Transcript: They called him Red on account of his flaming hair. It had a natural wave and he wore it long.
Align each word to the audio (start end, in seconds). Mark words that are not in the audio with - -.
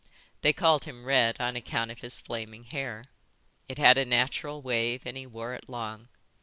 They 0.41 0.51
called 0.51 0.85
him 0.85 1.05
Red 1.05 1.39
on 1.39 1.55
account 1.55 1.91
of 1.91 2.01
his 2.01 2.19
flaming 2.19 2.63
hair. 2.63 3.05
It 3.69 3.77
had 3.77 3.99
a 3.99 4.03
natural 4.03 4.59
wave 4.59 5.03
and 5.05 5.15
he 5.15 5.27
wore 5.27 5.53
it 5.53 5.69
long. 5.69 6.07